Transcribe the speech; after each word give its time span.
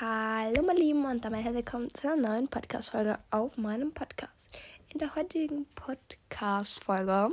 Hallo 0.00 0.60
meine 0.64 0.80
Lieben 0.80 1.04
und 1.04 1.24
damit 1.24 1.44
herzlich 1.44 1.64
willkommen 1.64 1.94
zu 1.94 2.10
einer 2.10 2.28
neuen 2.30 2.48
Podcast-Folge 2.48 3.16
auf 3.30 3.56
meinem 3.56 3.94
Podcast. 3.94 4.50
In 4.88 4.98
der 4.98 5.14
heutigen 5.14 5.66
Podcast-Folge, 5.76 7.32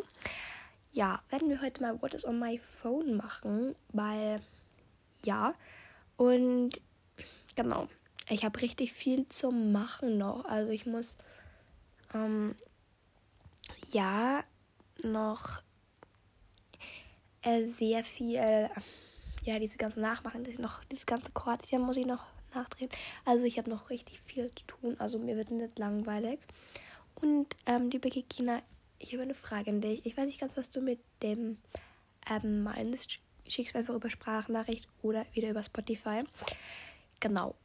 ja, 0.91 1.23
werden 1.31 1.49
wir 1.49 1.59
heute 1.59 1.81
mal 1.81 1.99
What 2.03 2.13
is 2.13 2.23
on 2.23 2.37
my 2.37 2.59
phone 2.59 3.17
machen, 3.17 3.75
weil, 3.93 4.41
ja, 5.25 5.55
und 6.17 6.79
genau, 7.55 7.87
ich 8.29 8.45
habe 8.45 8.61
richtig 8.61 8.93
viel 8.93 9.27
zu 9.27 9.49
machen 9.49 10.19
noch. 10.19 10.45
Also 10.45 10.71
ich 10.71 10.85
muss, 10.85 11.15
ähm, 12.13 12.53
ja, 13.91 14.43
noch 15.01 15.63
äh, 17.41 17.65
sehr 17.65 18.03
viel, 18.03 18.35
äh, 18.35 18.69
ja, 19.45 19.57
diese 19.57 19.79
ganzen 19.79 20.01
Nachmachen, 20.01 20.43
das 20.43 20.59
noch, 20.59 20.83
dieses 20.83 21.07
ganze 21.07 21.31
Kroatien 21.31 21.81
muss 21.81 21.97
ich 21.97 22.05
noch 22.05 22.23
nachdrehen. 22.53 22.89
Also 23.25 23.45
ich 23.45 23.57
habe 23.57 23.69
noch 23.69 23.89
richtig 23.89 24.19
viel 24.19 24.51
zu 24.55 24.65
tun. 24.65 24.95
Also 24.99 25.19
mir 25.19 25.35
wird 25.35 25.51
nicht 25.51 25.77
langweilig. 25.79 26.39
Und 27.15 27.55
ähm, 27.65 27.89
liebe 27.89 28.09
Kikina, 28.09 28.61
ich 28.99 29.13
habe 29.13 29.23
eine 29.23 29.33
Frage 29.33 29.71
an 29.71 29.81
dich. 29.81 30.05
Ich 30.05 30.17
weiß 30.17 30.25
nicht 30.25 30.39
ganz, 30.39 30.57
was 30.57 30.69
du 30.69 30.81
mit 30.81 30.99
dem 31.23 31.57
ähm, 32.29 32.63
meinst. 32.63 33.19
Schickst 33.47 33.73
du 33.73 33.79
einfach 33.79 33.95
über 33.95 34.09
Sprachnachricht 34.09 34.87
oder 35.01 35.25
wieder 35.33 35.49
über 35.49 35.63
Spotify. 35.63 36.23
Genau. 37.19 37.55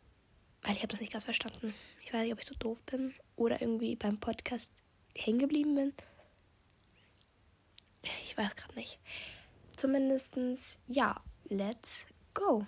Weil 0.62 0.72
ich 0.72 0.78
habe 0.78 0.88
das 0.88 1.00
nicht 1.00 1.12
ganz 1.12 1.24
verstanden. 1.24 1.74
Ich 2.02 2.12
weiß 2.12 2.22
nicht, 2.22 2.32
ob 2.32 2.40
ich 2.40 2.46
so 2.46 2.54
doof 2.58 2.82
bin 2.84 3.14
oder 3.36 3.60
irgendwie 3.60 3.94
beim 3.94 4.18
Podcast 4.18 4.72
hängen 5.16 5.38
geblieben 5.38 5.74
bin. 5.74 5.92
Ich 8.24 8.36
weiß 8.36 8.56
gerade 8.56 8.74
nicht. 8.74 8.98
Zumindestens 9.76 10.78
ja, 10.86 11.20
let's 11.48 12.06
go. 12.34 12.66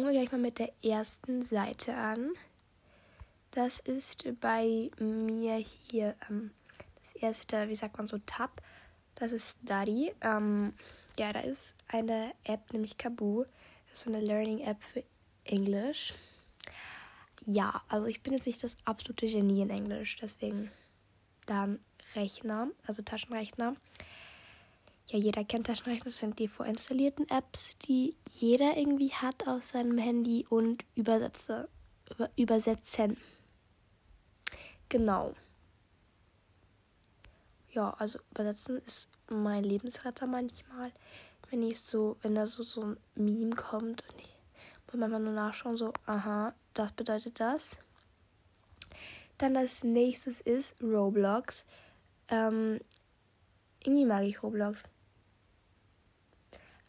Fangen 0.00 0.14
wir 0.14 0.18
gleich 0.18 0.32
mal 0.32 0.40
mit 0.40 0.58
der 0.58 0.72
ersten 0.82 1.42
Seite 1.42 1.94
an. 1.94 2.32
Das 3.50 3.80
ist 3.80 4.24
bei 4.40 4.90
mir 4.98 5.56
hier 5.56 6.16
ähm, 6.30 6.52
das 7.02 7.12
erste, 7.16 7.68
wie 7.68 7.74
sagt 7.74 7.98
man 7.98 8.06
so, 8.06 8.16
Tab. 8.24 8.62
Das 9.14 9.32
ist 9.32 9.58
Study. 9.58 10.14
Ähm, 10.22 10.72
ja, 11.18 11.34
da 11.34 11.40
ist 11.40 11.74
eine 11.86 12.32
App, 12.44 12.72
nämlich 12.72 12.96
Kaboo. 12.96 13.44
Das 13.90 13.98
ist 13.98 14.04
so 14.04 14.10
eine 14.10 14.24
Learning-App 14.24 14.82
für 14.82 15.04
Englisch. 15.44 16.14
Ja, 17.44 17.82
also 17.88 18.06
ich 18.06 18.22
bin 18.22 18.32
jetzt 18.32 18.46
nicht 18.46 18.64
das 18.64 18.78
absolute 18.86 19.26
Genie 19.26 19.60
in 19.60 19.68
Englisch, 19.68 20.16
deswegen 20.16 20.70
dann 21.44 21.78
Rechner, 22.14 22.68
also 22.86 23.02
Taschenrechner. 23.02 23.74
Ja, 25.10 25.18
jeder 25.18 25.42
kennt 25.42 25.66
Taschenrechner, 25.66 26.04
das 26.04 26.18
sind 26.18 26.38
die 26.38 26.46
vorinstallierten 26.46 27.28
Apps, 27.30 27.76
die 27.78 28.14
jeder 28.30 28.76
irgendwie 28.76 29.12
hat 29.12 29.48
auf 29.48 29.64
seinem 29.64 29.98
Handy 29.98 30.46
und 30.48 30.84
Übersetze, 30.94 31.68
über, 32.08 32.30
übersetzen. 32.36 33.16
Genau. 34.88 35.34
Ja, 37.72 37.90
also 37.98 38.20
übersetzen 38.30 38.80
ist 38.86 39.10
mein 39.28 39.64
Lebensretter 39.64 40.28
manchmal, 40.28 40.92
wenn 41.50 41.64
ich 41.64 41.80
so, 41.80 42.16
wenn 42.22 42.36
da 42.36 42.46
so, 42.46 42.62
so 42.62 42.82
ein 42.82 42.96
Meme 43.16 43.56
kommt 43.56 44.04
und 44.12 44.20
ich 44.20 44.32
muss 44.86 45.00
manchmal 45.00 45.22
nur 45.22 45.32
nachschauen, 45.32 45.76
so, 45.76 45.92
aha, 46.06 46.54
das 46.72 46.92
bedeutet 46.92 47.40
das. 47.40 47.78
Dann 49.38 49.56
als 49.56 49.82
nächstes 49.82 50.40
ist 50.40 50.80
Roblox. 50.80 51.64
Ähm, 52.28 52.78
irgendwie 53.82 54.04
mag 54.04 54.22
ich 54.22 54.40
Roblox. 54.40 54.84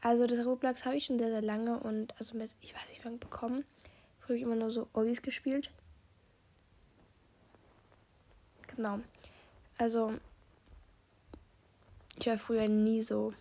Also 0.02 0.26
das 0.26 0.46
Roblox 0.46 0.84
habe 0.84 0.98
ich 0.98 1.06
schon 1.06 1.20
sehr, 1.20 1.30
sehr 1.30 1.44
lange 1.44 1.80
und 1.80 2.14
also 2.18 2.36
mit, 2.36 2.56
ich 2.60 2.74
weiß 2.74 2.90
nicht 2.90 3.06
wann 3.06 3.20
bekommen. 3.20 3.66
Früher 4.20 4.30
habe 4.30 4.38
ich 4.38 4.44
immer 4.44 4.56
nur 4.56 4.72
so 4.72 4.88
Obis 4.94 5.22
gespielt. 5.22 5.70
Genau. 8.76 9.00
Also 9.78 10.14
ich 12.18 12.26
war 12.26 12.38
früher 12.40 12.68
nie 12.68 13.04
so 13.04 13.34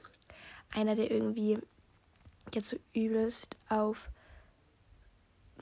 einer, 0.71 0.97
der 0.97 1.11
irgendwie 1.11 1.59
jetzt 2.55 2.69
so 2.69 2.77
übelst 2.93 3.57
auf 3.69 4.11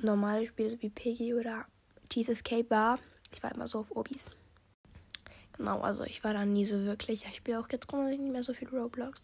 normale 0.00 0.46
Spiele 0.46 0.70
so 0.70 0.82
wie 0.82 0.90
Piggy 0.90 1.34
oder 1.34 1.66
Cheese 2.10 2.32
Escape 2.32 2.70
war. 2.70 2.98
Ich 3.32 3.42
war 3.42 3.52
immer 3.52 3.66
so 3.66 3.80
auf 3.80 3.94
Obis. 3.94 4.30
Genau, 5.52 5.80
also 5.80 6.04
ich 6.04 6.24
war 6.24 6.32
da 6.32 6.44
nie 6.44 6.64
so 6.64 6.84
wirklich. 6.84 7.24
Ich 7.26 7.36
spiele 7.36 7.60
auch 7.60 7.68
jetzt 7.70 7.88
grundsätzlich 7.88 8.20
nicht 8.20 8.32
mehr 8.32 8.44
so 8.44 8.54
viel 8.54 8.68
Roblox. 8.68 9.22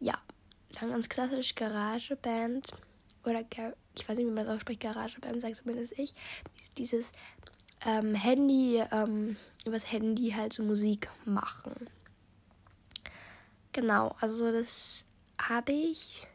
Ja, 0.00 0.20
dann 0.80 0.90
ganz 0.90 1.08
klassisch 1.08 1.54
Garageband 1.54 2.72
oder 3.24 3.44
Gar 3.44 3.74
ich 3.98 4.08
weiß 4.08 4.16
nicht, 4.18 4.28
wie 4.28 4.32
man 4.32 4.46
das 4.46 4.56
ausspricht, 4.56 4.80
Garageband, 4.80 5.40
sagt 5.40 5.56
zumindest 5.56 5.98
ich. 5.98 6.14
Dieses 6.76 7.12
ähm, 7.84 8.14
Handy, 8.14 8.82
ähm, 8.92 9.36
übers 9.64 9.90
Handy 9.90 10.30
halt 10.30 10.52
so 10.52 10.62
Musik 10.62 11.08
machen. 11.24 11.90
Genau, 13.72 14.14
also 14.20 14.50
das 14.52 15.04
habe 15.40 15.72
ich. 15.72 16.26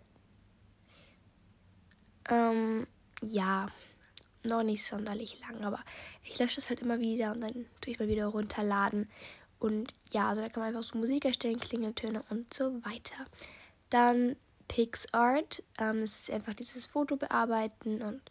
Ähm, 2.29 2.87
ja, 3.21 3.67
noch 4.43 4.63
nicht 4.63 4.85
sonderlich 4.85 5.39
lang, 5.41 5.63
aber 5.63 5.79
ich 6.23 6.39
lösche 6.39 6.55
das 6.55 6.69
halt 6.69 6.81
immer 6.81 6.99
wieder 6.99 7.31
und 7.31 7.41
dann 7.41 7.65
tue 7.81 7.93
ich 7.93 7.99
mal 7.99 8.07
wieder 8.07 8.27
runterladen. 8.27 9.09
Und 9.59 9.93
ja, 10.11 10.29
also 10.29 10.41
da 10.41 10.49
kann 10.49 10.61
man 10.61 10.75
einfach 10.75 10.89
so 10.89 10.97
Musik 10.97 11.25
erstellen, 11.25 11.59
Klingeltöne 11.59 12.23
und 12.29 12.53
so 12.53 12.83
weiter. 12.85 13.25
Dann 13.93 14.37
PixArt, 14.67 15.61
ähm, 15.77 16.01
das 16.01 16.21
ist 16.21 16.31
einfach 16.31 16.55
dieses 16.55 16.87
Foto 16.87 17.15
bearbeiten 17.15 18.01
und 18.01 18.23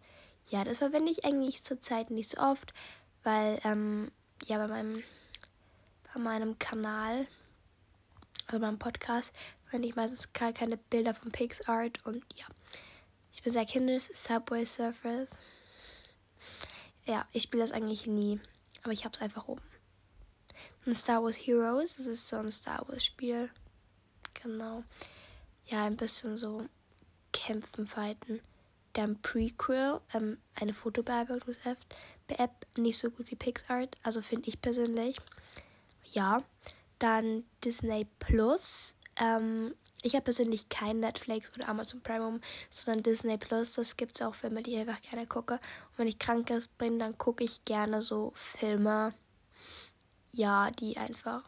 ja, 0.51 0.65
das 0.65 0.79
verwende 0.79 1.13
ich 1.13 1.25
eigentlich 1.25 1.63
zurzeit 1.63 2.11
nicht 2.11 2.31
so 2.31 2.41
oft, 2.41 2.75
weil 3.23 3.61
ähm, 3.63 4.11
ja 4.47 4.59
bei 4.59 4.67
meinem 4.67 5.05
bei 6.13 6.19
meinem 6.19 6.59
Kanal, 6.59 7.29
also 8.49 8.59
meinem 8.59 8.81
Podcast, 8.81 9.33
verwende 9.63 9.87
ich 9.87 9.95
meistens 9.95 10.33
gar 10.33 10.53
keine 10.53 10.79
Bilder 10.79 11.15
von 11.15 11.31
PixArt 11.31 12.05
und 12.05 12.25
ja. 12.35 12.47
Ich 13.33 13.45
bin 13.45 13.53
sehr 13.53 13.65
kindisch, 13.65 14.09
Subway 14.13 14.65
Surfers. 14.65 15.31
Ja, 17.07 17.25
ich 17.31 17.45
spiele 17.45 17.63
das 17.63 17.71
eigentlich 17.71 18.09
nie, 18.09 18.41
aber 18.83 18.93
ich 18.93 19.05
habe 19.05 19.15
es 19.15 19.23
einfach 19.23 19.47
oben. 19.47 19.63
Ein 20.87 20.97
Star 20.97 21.23
Wars 21.23 21.37
Heroes, 21.37 21.99
das 21.99 22.07
ist 22.07 22.27
so 22.27 22.35
ein 22.35 22.51
Star 22.51 22.85
Wars 22.89 23.05
Spiel. 23.05 23.49
Genau. 24.35 24.83
Ja, 25.73 25.87
ein 25.87 25.97
bisschen 25.97 26.37
so 26.37 26.67
kämpfen, 27.33 27.87
fighten. 27.87 28.41
Dann 28.93 29.23
Prequel, 29.23 30.03
ähm, 30.13 30.37
eine 30.55 30.75
Fotobearbeitungs-App, 30.75 31.79
nicht 32.77 32.99
so 32.99 33.11
gut 33.11 33.31
wie 33.31 33.37
PixArt, 33.37 33.97
also 34.03 34.21
finde 34.21 34.51
ich 34.51 34.61
persönlich. 34.61 35.17
Ja. 36.11 36.43
Dann 36.99 37.45
Disney 37.65 38.07
Plus, 38.19 38.95
ähm, 39.17 39.75
ich 40.03 40.15
habe 40.15 40.25
persönlich 40.25 40.69
kein 40.69 41.01
Netflix 41.01 41.51
oder 41.55 41.71
Amazon 41.71 42.03
Prime, 42.03 42.41
sondern 42.69 43.03
Disney 43.03 43.39
Plus. 43.39 43.73
Das 43.73 43.97
gibt 43.97 44.17
es 44.17 44.27
auch 44.27 44.35
Filme, 44.35 44.63
die 44.63 44.75
ich 44.75 44.79
einfach 44.79 45.01
gerne 45.01 45.27
gucke. 45.27 45.55
Und 45.55 45.99
wenn 45.99 46.07
ich 46.07 46.19
krank 46.19 46.53
bin, 46.77 46.99
dann 46.99 47.17
gucke 47.17 47.45
ich 47.45 47.65
gerne 47.65 48.03
so 48.03 48.35
Filme, 48.59 49.15
ja, 50.33 50.71
die 50.71 50.99
einfach, 50.99 51.45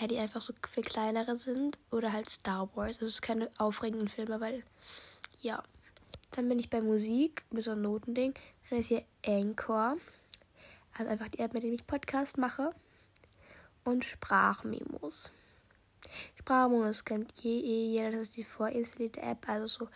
ja, 0.00 0.06
die 0.06 0.18
einfach 0.18 0.40
so 0.40 0.52
viel 0.70 0.84
kleinere 0.84 1.36
sind. 1.36 1.78
Oder 1.90 2.12
halt 2.12 2.30
Star 2.30 2.68
Wars. 2.74 2.96
Also 2.96 3.06
es 3.06 3.14
ist 3.14 3.22
keine 3.22 3.50
aufregenden 3.58 4.08
Filme, 4.08 4.40
weil, 4.40 4.62
ja. 5.40 5.62
Dann 6.32 6.48
bin 6.48 6.58
ich 6.58 6.68
bei 6.68 6.82
Musik 6.82 7.44
mit 7.50 7.64
so 7.64 7.70
einem 7.70 7.82
Notending. 7.82 8.34
Dann 8.68 8.80
ist 8.80 8.88
hier 8.88 9.04
Anchor. 9.24 9.96
Also 10.96 11.10
einfach 11.10 11.28
die 11.28 11.38
App, 11.38 11.54
mit 11.54 11.62
der 11.62 11.72
ich 11.72 11.86
Podcast 11.86 12.36
mache. 12.36 12.74
Und 13.84 14.04
Sprachmemos. 14.04 15.32
Sprachmodus 16.36 17.04
kennt 17.04 17.42
jeder, 17.42 18.12
das 18.12 18.22
ist 18.22 18.36
die 18.36 18.44
vorinstallierte 18.44 19.20
App, 19.20 19.48
also 19.48 19.66
so 19.66 19.88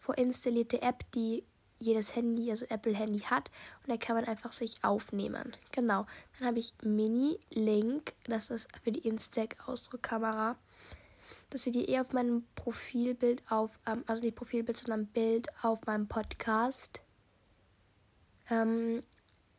vorinstallierte 0.00 0.80
App, 0.82 1.04
die 1.12 1.44
jedes 1.78 2.16
Handy, 2.16 2.50
also 2.50 2.66
Apple-Handy 2.66 3.20
hat. 3.20 3.50
Und 3.82 3.90
da 3.90 3.96
kann 3.96 4.16
man 4.16 4.24
einfach 4.24 4.52
sich 4.52 4.82
aufnehmen. 4.82 5.54
Genau. 5.72 6.06
Dann 6.38 6.48
habe 6.48 6.58
ich 6.58 6.74
Mini-Link, 6.82 8.14
das 8.24 8.50
ist 8.50 8.68
für 8.82 8.92
die 8.92 9.06
Instax-Ausdruckkamera. 9.06 10.56
Das 11.50 11.62
seht 11.62 11.76
ihr 11.76 11.88
eh 11.88 12.00
auf 12.00 12.12
meinem 12.12 12.44
Profilbild 12.54 13.42
auf, 13.50 13.78
ähm, 13.86 14.04
also 14.06 14.22
nicht 14.22 14.36
Profilbild, 14.36 14.76
sondern 14.76 15.06
Bild 15.06 15.48
auf 15.62 15.86
meinem 15.86 16.08
Podcast. 16.08 17.02
Ähm, 18.50 19.02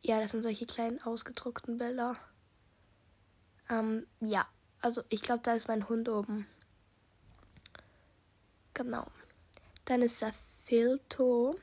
ja, 0.02 0.20
das 0.20 0.30
sind 0.30 0.42
solche 0.42 0.66
kleinen 0.66 1.02
ausgedruckten 1.02 1.78
Bilder. 1.78 2.16
Ähm, 3.70 4.06
ja, 4.20 4.46
also 4.80 5.02
ich 5.08 5.22
glaube, 5.22 5.42
da 5.42 5.54
ist 5.54 5.68
mein 5.68 5.88
Hund 5.88 6.08
oben. 6.08 6.46
Genau. 8.74 9.06
Dann 9.84 10.02
ist 10.02 10.22
da 10.22 10.30
Filto. 10.64 11.56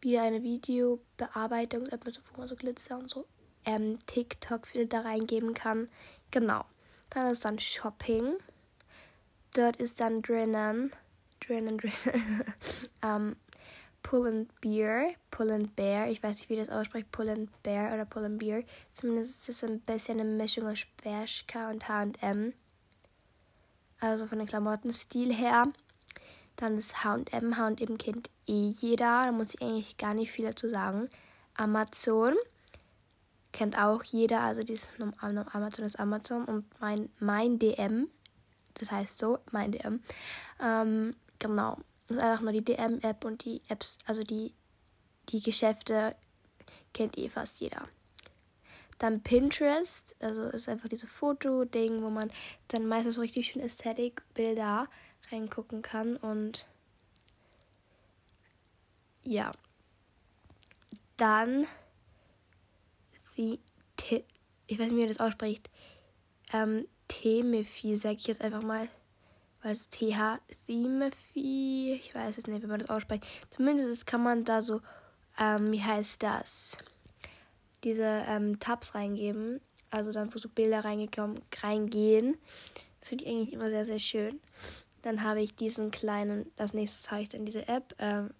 Wieder 0.00 0.22
eine 0.22 0.42
Videobearbeitungs-App 0.42 2.04
mit 2.04 2.14
so, 2.14 2.20
man 2.36 2.48
so 2.48 2.56
Glitzer 2.56 2.98
und 2.98 3.10
so 3.10 3.26
ähm, 3.64 3.98
TikTok-Filter 4.06 5.04
reingeben 5.04 5.54
kann. 5.54 5.88
Genau. 6.30 6.64
Dann 7.10 7.30
ist 7.30 7.44
dann 7.44 7.58
Shopping. 7.58 8.34
Dort 9.54 9.76
ist 9.76 10.00
dann 10.00 10.22
drinnen, 10.22 10.92
drinnen, 11.40 11.78
drinnen, 11.78 12.44
ähm, 13.02 13.36
Pull 14.02 14.26
and 14.28 14.60
Beer, 14.60 15.14
Pull 15.30 15.50
and 15.50 15.76
Bear. 15.76 16.08
Ich 16.08 16.22
weiß 16.22 16.38
nicht, 16.38 16.48
wie 16.48 16.56
das 16.56 16.68
ausspricht, 16.68 17.10
Pull 17.10 17.28
and 17.28 17.62
Bear 17.62 17.92
oder 17.92 18.04
Pull 18.04 18.24
and 18.24 18.38
Beer. 18.38 18.62
Zumindest 18.94 19.48
ist 19.48 19.62
es 19.62 19.64
ein 19.68 19.80
bisschen 19.80 20.20
eine 20.20 20.28
Mischung 20.28 20.66
aus 20.66 20.86
Bershka 21.02 21.70
und 21.70 21.88
H&M. 21.88 22.54
Also 23.98 24.26
von 24.26 24.38
den 24.38 24.46
Klamottenstil 24.46 25.34
her. 25.34 25.70
Dann 26.60 26.76
ist 26.76 27.02
H&M. 27.02 27.56
H&M 27.56 27.96
kennt 27.96 28.28
eh 28.46 28.68
jeder. 28.68 29.24
Da 29.24 29.32
muss 29.32 29.54
ich 29.54 29.62
eigentlich 29.62 29.96
gar 29.96 30.12
nicht 30.12 30.30
viel 30.30 30.44
dazu 30.44 30.68
sagen. 30.68 31.08
Amazon 31.54 32.34
kennt 33.52 33.78
auch 33.78 34.04
jeder. 34.04 34.42
Also 34.42 34.62
dieses 34.62 34.94
Amazon 35.20 35.84
ist 35.86 35.98
Amazon 35.98 36.44
und 36.44 36.66
mein, 36.78 37.08
mein 37.18 37.58
DM. 37.58 38.08
Das 38.74 38.92
heißt 38.92 39.16
so, 39.16 39.38
mein 39.52 39.72
DM. 39.72 40.02
Ähm, 40.62 41.16
genau. 41.38 41.78
Das 42.06 42.18
ist 42.18 42.22
einfach 42.22 42.42
nur 42.42 42.52
die 42.52 42.64
DM-App 42.64 43.24
und 43.24 43.44
die 43.46 43.62
Apps, 43.68 43.96
also 44.04 44.22
die, 44.22 44.52
die 45.30 45.40
Geschäfte 45.40 46.14
kennt 46.92 47.16
eh 47.16 47.30
fast 47.30 47.60
jeder. 47.60 47.84
Dann 48.98 49.22
Pinterest, 49.22 50.14
also 50.20 50.42
ist 50.48 50.68
einfach 50.68 50.90
dieses 50.90 51.08
Foto-Ding, 51.08 52.02
wo 52.02 52.10
man 52.10 52.30
dann 52.68 52.86
meistens 52.86 53.14
so 53.14 53.22
richtig 53.22 53.46
schön 53.46 53.62
Ästhetik-Bilder 53.62 54.88
reingucken 55.30 55.82
kann 55.82 56.16
und 56.16 56.66
ja. 59.22 59.52
Dann 61.16 61.66
die, 63.36 63.60
ich 64.66 64.78
weiß 64.78 64.86
nicht, 64.86 64.96
wie 64.96 65.00
man 65.00 65.08
das 65.08 65.20
ausspricht, 65.20 65.70
ähm, 66.52 66.86
Temefi, 67.08 67.94
sag 67.94 68.16
ich 68.16 68.26
jetzt 68.26 68.42
einfach 68.42 68.62
mal. 68.62 68.88
Weil 69.62 69.72
es 69.72 69.90
TH, 69.90 70.40
Themefi, 70.66 72.00
ich 72.00 72.14
weiß 72.14 72.36
jetzt 72.36 72.48
nicht, 72.48 72.62
wie 72.62 72.66
man 72.66 72.80
das 72.80 72.88
ausspricht. 72.88 73.24
Zumindest 73.50 74.06
kann 74.06 74.22
man 74.22 74.44
da 74.44 74.62
so, 74.62 74.80
ähm, 75.38 75.70
wie 75.72 75.82
heißt 75.82 76.22
das? 76.22 76.78
Diese 77.84 78.24
ähm, 78.26 78.58
Tabs 78.58 78.94
reingeben. 78.94 79.60
Also 79.90 80.12
dann, 80.12 80.32
wo 80.32 80.38
so 80.38 80.48
Bilder 80.48 80.84
reingekommen, 80.84 81.42
reingehen. 81.62 82.38
Das 83.00 83.08
finde 83.08 83.24
ich 83.24 83.30
eigentlich 83.30 83.52
immer 83.52 83.68
sehr, 83.70 83.84
sehr 83.84 83.98
schön. 83.98 84.40
Dann 85.02 85.22
habe 85.22 85.40
ich 85.40 85.54
diesen 85.54 85.90
kleinen, 85.90 86.50
als 86.56 86.74
nächstes 86.74 87.10
habe 87.10 87.22
ich 87.22 87.28
dann 87.28 87.46
diese 87.46 87.66
App. 87.68 87.94
Ähm, 87.98 88.30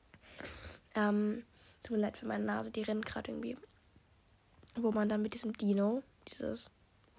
ähm, 0.94 1.44
tut 1.82 1.96
mir 1.96 2.02
leid 2.02 2.16
für 2.16 2.26
meine 2.26 2.44
Nase, 2.44 2.70
die 2.70 2.82
rennt 2.82 3.06
gerade 3.06 3.30
irgendwie. 3.30 3.56
Wo 4.76 4.92
man 4.92 5.08
dann 5.08 5.22
mit 5.22 5.34
diesem 5.34 5.52
Dino, 5.56 6.02
dieses 6.28 6.70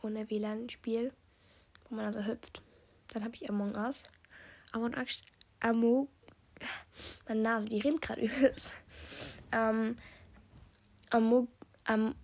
ohne 0.01 0.29
WLAN-Spiel, 0.29 1.11
wo 1.89 1.95
man 1.95 2.05
also 2.05 2.23
hüpft. 2.23 2.61
Dann 3.09 3.23
habe 3.23 3.35
ich 3.35 3.49
Among 3.49 3.75
Us. 3.75 4.03
Among 4.71 4.93
Us. 4.95 5.21
Among. 5.59 6.07
Meine 7.27 7.41
Nase, 7.41 7.69
die 7.69 7.81
rennt 7.81 8.01
gerade 8.01 8.21
übelst. 8.25 8.71
Ähm, 9.51 9.97
Among. 11.09 11.47
Am, 11.85 12.15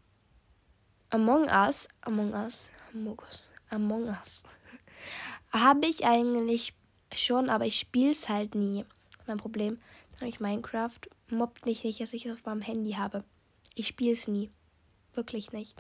Among 1.10 1.48
Us. 1.48 1.88
Among 2.02 2.34
Us. 2.34 2.70
Among 2.94 3.20
Us. 3.20 3.44
Among 3.70 4.08
Us. 4.08 4.44
habe 5.52 5.88
ich 5.88 6.06
eigentlich 6.06 6.74
schon, 7.14 7.50
aber 7.50 7.66
ich 7.66 7.80
spiele 7.80 8.12
es 8.12 8.30
halt 8.30 8.56
nie. 8.56 8.86
Mein 9.26 9.38
Problem. 9.38 9.80
Dann 10.12 10.22
habe 10.22 10.30
ich 10.30 10.40
Minecraft. 10.40 11.00
Mobbt 11.30 11.66
nicht, 11.66 11.84
nicht, 11.84 12.00
dass 12.00 12.14
ich 12.14 12.26
es 12.26 12.34
auf 12.34 12.46
meinem 12.46 12.62
Handy 12.62 12.94
habe. 12.94 13.24
Ich 13.76 13.88
spiele 13.88 14.14
es 14.14 14.28
nie. 14.28 14.50
Wirklich 15.14 15.52
nicht. 15.52 15.76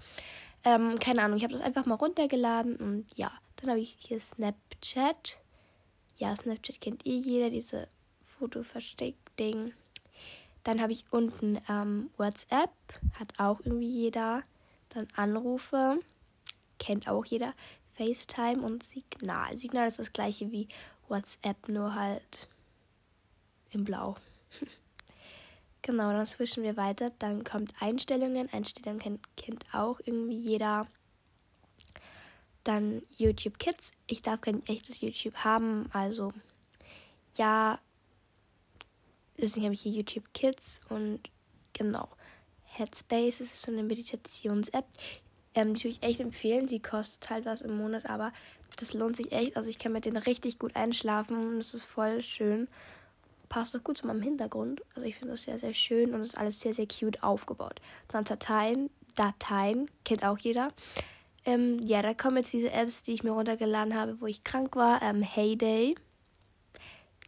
Ähm, 0.63 0.99
keine 0.99 1.23
Ahnung, 1.23 1.37
ich 1.37 1.43
habe 1.43 1.53
das 1.53 1.61
einfach 1.61 1.85
mal 1.85 1.95
runtergeladen 1.95 2.75
und 2.77 3.05
ja. 3.15 3.31
Dann 3.57 3.71
habe 3.71 3.79
ich 3.79 3.95
hier 3.99 4.19
Snapchat. 4.19 5.39
Ja, 6.17 6.35
Snapchat 6.35 6.79
kennt 6.79 7.05
eh 7.05 7.17
jeder, 7.17 7.49
diese 7.49 7.87
Foto-Versteck-Ding. 8.37 9.73
Dann 10.63 10.81
habe 10.81 10.91
ich 10.91 11.05
unten 11.11 11.59
ähm, 11.69 12.09
WhatsApp, 12.17 12.71
hat 13.13 13.33
auch 13.39 13.59
irgendwie 13.63 13.89
jeder. 13.89 14.43
Dann 14.89 15.07
Anrufe, 15.15 15.99
kennt 16.77 17.07
auch 17.07 17.25
jeder. 17.25 17.53
FaceTime 17.95 18.61
und 18.61 18.83
Signal. 18.83 19.57
Signal 19.57 19.87
ist 19.87 19.97
das 19.97 20.13
gleiche 20.13 20.51
wie 20.51 20.67
WhatsApp, 21.07 21.69
nur 21.69 21.95
halt 21.95 22.47
in 23.71 23.83
Blau. 23.83 24.15
genau, 25.81 26.11
dann 26.11 26.25
switchen 26.25 26.63
wir 26.63 26.77
weiter. 26.77 27.11
Dann 27.19 27.43
kommt 27.43 27.73
Einstellungen. 27.79 28.49
Einstellungen 28.51 28.99
kennt, 28.99 29.37
kennt 29.37 29.65
auch 29.73 29.99
irgendwie 30.03 30.37
jeder. 30.37 30.87
Dann 32.63 33.01
YouTube 33.17 33.59
Kids. 33.59 33.91
Ich 34.07 34.21
darf 34.21 34.41
kein 34.41 34.65
echtes 34.67 35.01
YouTube 35.01 35.35
haben. 35.37 35.89
Also 35.93 36.33
ja, 37.35 37.79
deswegen 39.37 39.65
habe 39.65 39.75
ich 39.75 39.81
hier 39.81 39.93
YouTube 39.93 40.33
Kids 40.33 40.79
und 40.89 41.21
genau. 41.73 42.09
Headspace 42.63 43.39
das 43.39 43.47
ist 43.47 43.61
so 43.61 43.71
eine 43.71 43.83
Meditations-App. 43.83 44.85
Ähm, 45.57 45.73
die 45.73 45.85
würde 45.85 45.97
ich 45.97 46.03
echt 46.03 46.19
empfehlen. 46.19 46.67
Sie 46.67 46.79
kostet 46.79 47.31
halt 47.31 47.45
was 47.45 47.63
im 47.63 47.75
Monat, 47.75 48.05
aber 48.05 48.31
das 48.77 48.93
lohnt 48.93 49.15
sich 49.15 49.31
echt. 49.31 49.57
Also 49.57 49.71
ich 49.71 49.79
kann 49.79 49.91
mit 49.91 50.05
denen 50.05 50.17
richtig 50.17 50.59
gut 50.59 50.75
einschlafen 50.75 51.35
und 51.35 51.57
es 51.57 51.73
ist 51.73 51.83
voll 51.83 52.21
schön. 52.21 52.67
Passt 53.49 53.75
auch 53.75 53.83
gut 53.83 53.97
zu 53.97 54.05
meinem 54.05 54.21
Hintergrund. 54.21 54.83
Also 54.93 55.07
ich 55.07 55.15
finde 55.15 55.33
das 55.33 55.43
sehr, 55.43 55.57
sehr 55.57 55.73
schön 55.73 56.13
und 56.13 56.21
ist 56.21 56.37
alles 56.37 56.59
sehr, 56.59 56.73
sehr 56.73 56.87
cute 56.87 57.23
aufgebaut. 57.23 57.81
Dann 58.07 58.23
Dateien. 58.23 58.91
Dateien 59.15 59.89
kennt 60.05 60.23
auch 60.23 60.37
jeder. 60.37 60.71
Ähm, 61.43 61.79
ja, 61.79 62.03
da 62.03 62.13
kommen 62.13 62.37
jetzt 62.37 62.53
diese 62.53 62.71
Apps, 62.71 63.01
die 63.01 63.13
ich 63.13 63.23
mir 63.23 63.31
runtergeladen 63.31 63.95
habe, 63.95 64.21
wo 64.21 64.27
ich 64.27 64.43
krank 64.43 64.75
war. 64.75 65.01
Ähm, 65.01 65.23
Heyday. 65.23 65.95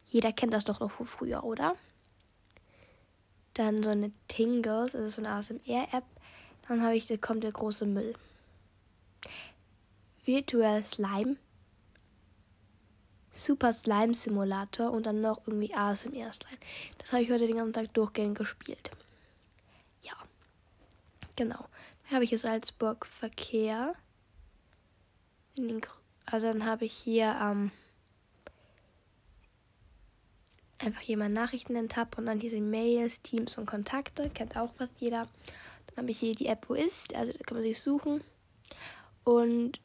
Jeder 0.04 0.32
kennt 0.32 0.52
das 0.52 0.64
doch 0.64 0.78
noch 0.78 0.92
von 0.92 1.06
früher, 1.06 1.42
oder? 1.42 1.74
Dann 3.54 3.82
so 3.82 3.90
eine 3.90 4.12
Tingles, 4.28 4.94
also 4.94 5.08
so 5.08 5.20
eine 5.20 5.34
ASMR-App. 5.34 6.04
Dann 6.70 6.84
habe 6.84 6.94
ich, 6.94 7.08
da 7.08 7.16
kommt 7.16 7.42
der 7.42 7.50
große 7.50 7.84
Müll. 7.84 8.14
Virtual 10.24 10.80
Slime. 10.84 11.34
Super 13.32 13.72
Slime 13.72 14.14
Simulator 14.14 14.92
und 14.92 15.04
dann 15.04 15.20
noch 15.20 15.44
irgendwie 15.48 15.74
ASMR 15.74 16.30
Slime. 16.30 16.58
Das 16.98 17.12
habe 17.12 17.24
ich 17.24 17.30
heute 17.32 17.48
den 17.48 17.56
ganzen 17.56 17.72
Tag 17.72 17.92
durchgehend 17.92 18.38
gespielt. 18.38 18.92
Ja. 20.04 20.12
Genau. 21.34 21.58
Dann 22.04 22.12
habe 22.12 22.22
ich 22.22 22.30
jetzt 22.30 22.42
Salzburg 22.42 23.04
Verkehr. 23.04 23.94
also 26.26 26.52
dann 26.52 26.64
habe 26.66 26.84
ich 26.84 26.92
hier 26.92 27.36
ähm, 27.42 27.72
einfach 30.78 31.00
hier 31.00 31.16
mal 31.16 31.28
Nachrichten 31.28 31.74
in 31.74 31.88
Tab 31.88 32.16
und 32.16 32.26
dann 32.26 32.38
hier 32.38 32.50
sind 32.50 32.70
Mails, 32.70 33.22
Teams 33.22 33.58
und 33.58 33.66
Kontakte. 33.66 34.30
Kennt 34.30 34.56
auch 34.56 34.72
fast 34.74 34.92
jeder. 35.00 35.26
Dann 35.94 36.04
habe 36.04 36.10
ich 36.10 36.18
hier 36.18 36.34
die 36.34 36.46
App, 36.46 36.68
wo 36.68 36.74
ist. 36.74 37.14
Also 37.14 37.32
da 37.32 37.38
kann 37.38 37.56
man 37.56 37.64
sich 37.64 37.80
suchen. 37.80 38.22
Und 39.24 39.80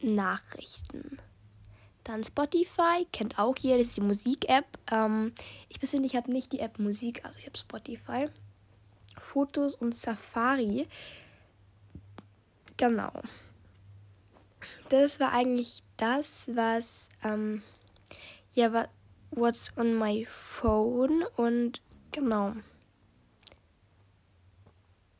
Nachrichten. 0.00 1.18
Dann 2.04 2.22
Spotify, 2.22 3.06
kennt 3.12 3.38
auch 3.38 3.56
jeder, 3.58 3.78
das 3.78 3.88
ist 3.88 3.96
die 3.96 4.02
Musik-App. 4.02 4.66
Ähm, 4.92 5.32
ich 5.68 5.80
persönlich 5.80 6.14
habe 6.14 6.30
nicht 6.30 6.52
die 6.52 6.60
App 6.60 6.78
Musik, 6.78 7.24
also 7.24 7.38
ich 7.38 7.46
habe 7.46 7.58
Spotify. 7.58 8.28
Fotos 9.20 9.74
und 9.74 9.94
Safari. 9.94 10.86
Genau. 12.76 13.10
Das 14.88 15.18
war 15.18 15.32
eigentlich 15.32 15.82
das, 15.96 16.48
was, 16.54 17.08
ähm, 17.24 17.62
ja, 18.54 18.88
what's 19.30 19.72
on 19.76 19.98
my 19.98 20.26
phone 20.26 21.24
und 21.36 21.82
genau. 22.12 22.54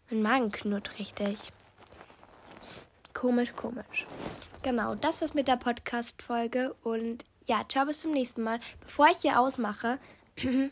Mein 0.09 0.23
Magen 0.23 0.53
knurrt 0.53 1.01
richtig. 1.01 1.53
Komisch, 3.13 3.57
komisch. 3.57 4.07
Genau, 4.63 4.95
das 4.95 5.21
war's 5.21 5.35
mit 5.35 5.49
der 5.49 5.57
Podcast-Folge. 5.57 6.77
Und 6.85 7.25
ja, 7.45 7.65
ciao, 7.69 7.87
bis 7.87 8.03
zum 8.03 8.13
nächsten 8.13 8.45
Mal. 8.45 8.61
Bevor 8.81 9.09
ich 9.09 9.19
hier 9.19 9.41
ausmache, 9.41 9.99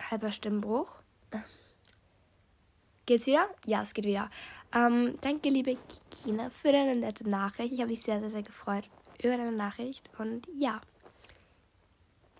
halber 0.00 0.30
Stimmbruch. 0.30 1.00
Geht's 3.06 3.26
wieder? 3.26 3.48
Ja, 3.66 3.82
es 3.82 3.92
geht 3.92 4.04
wieder. 4.04 4.30
Ähm, 4.72 5.18
danke, 5.20 5.48
liebe 5.48 5.76
Kina, 6.10 6.50
für 6.50 6.70
deine 6.70 6.94
nette 6.94 7.28
Nachricht. 7.28 7.72
Ich 7.72 7.80
habe 7.80 7.90
mich 7.90 8.02
sehr, 8.02 8.20
sehr, 8.20 8.30
sehr 8.30 8.44
gefreut 8.44 8.88
über 9.20 9.36
deine 9.36 9.50
Nachricht. 9.50 10.08
Und 10.16 10.46
ja, 10.56 10.80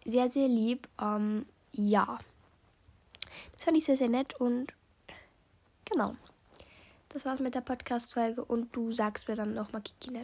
sehr, 0.05 0.31
sehr 0.31 0.47
lieb. 0.47 0.87
Ähm, 1.01 1.47
ja, 1.73 2.21
das 3.53 3.65
fand 3.65 3.79
ich 3.79 3.85
sehr, 3.85 3.97
sehr 3.97 4.09
nett 4.09 4.41
und 4.41 4.73
Genau. 5.91 6.15
Das 7.09 7.25
war's 7.25 7.41
mit 7.41 7.55
der 7.55 7.61
Podcast-Folge 7.61 8.45
und 8.45 8.75
du 8.75 8.93
sagst 8.93 9.29
mir 9.29 9.35
dann 9.35 9.55
nochmal, 9.55 9.83
Kikina, 9.83 10.21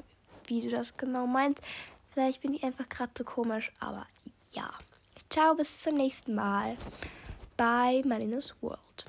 wie 0.47 0.63
du 0.63 0.71
das 0.71 0.97
genau 0.97 1.27
meinst. 1.27 1.61
Vielleicht 2.11 2.41
bin 2.43 2.55
ich 2.55 2.63
einfach 2.63 2.89
gerade 2.89 3.13
so 3.17 3.25
komisch, 3.25 3.73
aber 3.81 4.07
ja. 4.53 4.71
Ciao, 5.29 5.55
bis 5.55 5.83
zum 5.83 5.97
nächsten 5.97 6.35
Mal 6.35 6.77
bei 7.57 8.03
Marinas 8.05 8.55
World. 8.61 9.07